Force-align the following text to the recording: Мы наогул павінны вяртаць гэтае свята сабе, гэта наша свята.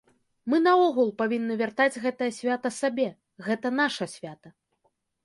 Мы 0.51 0.59
наогул 0.67 1.11
павінны 1.19 1.57
вяртаць 1.59 2.01
гэтае 2.05 2.29
свята 2.39 2.71
сабе, 2.79 3.05
гэта 3.49 3.73
наша 3.81 4.09
свята. 4.15 4.55